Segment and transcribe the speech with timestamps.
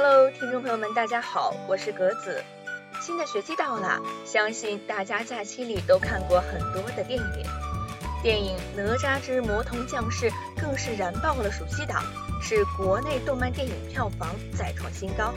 [0.00, 2.40] Hello，听众朋友们，大家好，我是格子。
[3.02, 7.42] 新的学期到了，相信大家假期里都看过很多的电影。
[8.22, 10.30] 电影《哪吒之魔童降世》
[10.62, 12.04] 更是燃爆了暑期档，
[12.40, 15.34] 是国内动漫电影票房再创新高。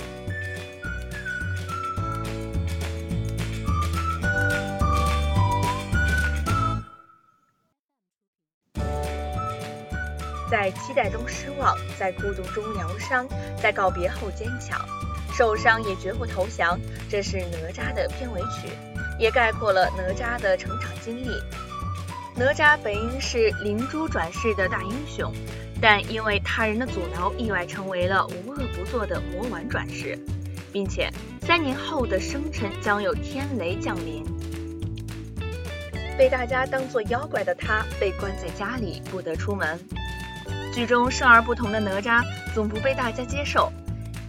[10.51, 14.85] 在期待中失望，在孤独中疗伤，在告别后坚强，
[15.33, 16.77] 受伤也绝不投降。
[17.09, 18.67] 这是哪吒的片尾曲，
[19.17, 21.41] 也概括了哪吒的成长经历。
[22.35, 25.33] 哪吒本应是灵珠转世的大英雄，
[25.81, 30.19] 但因为他人的阻挠，意外成为了无恶不作的魔丸转世，
[30.73, 31.09] 并且
[31.41, 34.21] 三年后的生辰将有天雷降临。
[36.17, 39.79] 被大家当作妖怪的他，被关在家里，不得出门。
[40.73, 43.71] 剧中生而不同的哪吒总不被大家接受。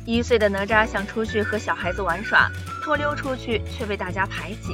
[0.05, 2.51] 一岁的哪吒想出去和小孩子玩耍，
[2.83, 4.73] 偷溜出去却被大家排挤。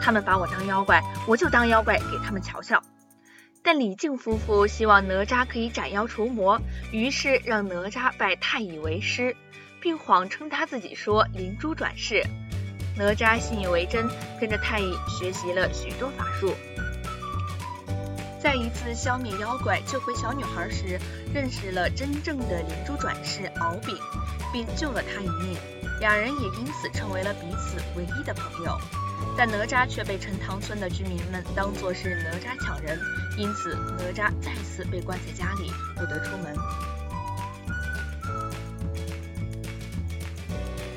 [0.00, 2.82] 他们把我当妖怪，我就当妖怪给他们瞧瞧。
[3.62, 6.60] 但李靖夫妇希望哪吒可以斩妖除魔，
[6.92, 9.36] 于是让哪吒拜太乙为师，
[9.80, 12.24] 并谎称他自己说灵珠转世。
[12.96, 14.08] 哪吒信以为真，
[14.40, 16.54] 跟着太乙学习了许多法术。
[18.46, 20.96] 在一次消灭妖怪、救回小女孩时，
[21.34, 23.98] 认识了真正的灵珠转世敖丙，
[24.52, 25.58] 并救了他一命。
[25.98, 28.78] 两人也因此成为了彼此唯一的朋友。
[29.36, 32.96] 但哪吒却被陈塘村的居民们当作是哪吒抢人，
[33.36, 36.54] 因此哪吒再次被关在家里，不得出门。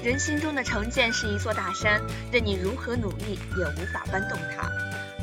[0.03, 2.00] 人心中的成见是一座大山，
[2.31, 4.69] 任你如何努力，也无法搬动它。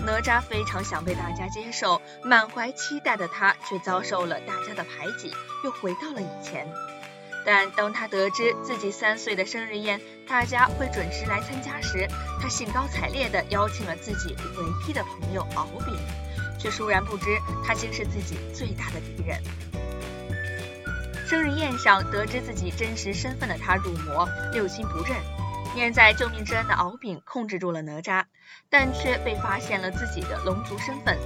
[0.05, 5.33] 哪吒非常想被大家接受，满怀期待的他却遭受了大家的排挤，
[5.65, 6.67] 又回到了以前。
[7.45, 12.07] 但当他得知自己三岁的生日宴大家会准时来参加时，
[12.41, 15.97] 他兴高采烈地邀请了自己唯一的朋友敖丙，
[16.59, 19.41] 却倏然不知他竟是自己最大的敌人。
[21.29, 25.17] 生日宴上得知自己真实身份的他入魔，六亲不认。
[25.77, 28.25] 念在救命之恩的敖丙控制住了哪吒，
[28.71, 31.19] 但却被发现了自己的龙族身份，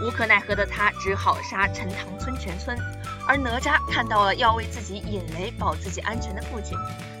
[0.00, 2.78] 无可奈何的他只好杀陈塘村全村。
[3.26, 6.78] 而哪吒看到了要为自己引雷保自己安全的父亲，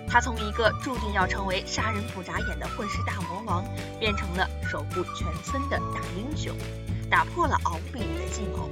[0.08, 3.64] 他从一个注定要成为杀人不眨眼的混世大魔王，
[3.98, 6.54] 变成了守护全村的大英雄，
[7.10, 8.70] 打破了敖丙的计谋。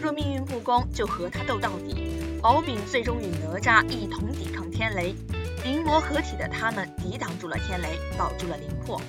[0.00, 2.38] 若命运不公，就和他斗到底。
[2.42, 5.12] 敖丙最终与哪吒一同抵抗天雷。
[5.66, 9.02] 灵魔合体的他们抵挡住了天雷，保住了灵魄。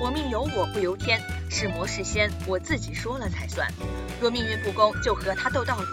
[0.00, 3.70] 我命由我不由天，是魔是仙，我自己说了才算。
[4.18, 5.84] 若命运不公，就和他斗到底。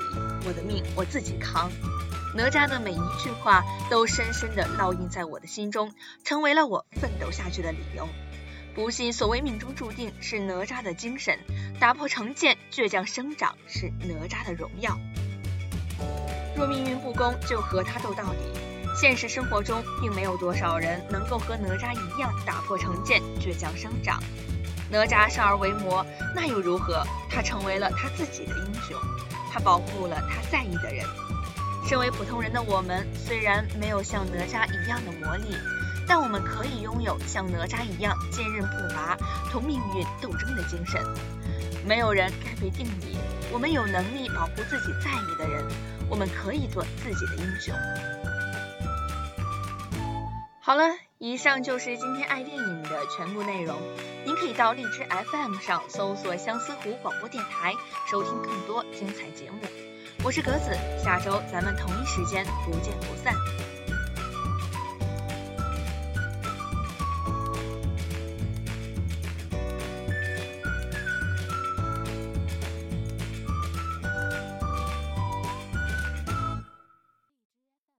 [0.45, 1.69] 我的命我自己扛。
[2.37, 5.93] 哪吒的每一句话都深深的烙印在我的心中，
[6.23, 8.07] 成为了我奋斗下去的理由。
[8.73, 11.37] 不信所谓命中注定，是哪吒的精神；
[11.81, 14.97] 打破成见，倔强生长，是哪吒的荣耀。
[16.55, 18.39] 若命运不公，就和他斗到底。
[18.95, 24.21] 现实生活中，并没有多少人能够和哪吒一样打破成见，倔强生长。
[24.89, 26.05] 哪吒生而为魔，
[26.35, 27.03] 那又如何？
[27.29, 28.95] 他成为了他自己的英雄，
[29.51, 31.03] 他保护了他在意的人。
[31.87, 35.57] 身为普通人的我们，虽然没有像哪吒一样的魔力，
[36.07, 39.17] 但我们可以拥有像哪吒一样坚韧不拔、
[39.51, 41.01] 同命运斗争的精神。
[41.85, 43.17] 没有人该被定义，
[43.51, 45.65] 我们有能力保护自己在意的人。
[46.13, 47.73] 我们可以做自己的英雄。
[50.61, 50.83] 好了，
[51.17, 53.75] 以上就是今天爱电影的全部内容。
[54.23, 57.73] 您可以到荔枝 FM 上搜索相思湖广播电台，
[58.07, 59.57] 收听更多精彩节目。
[60.23, 63.33] 我是格子，下周咱们同一时间不见不散。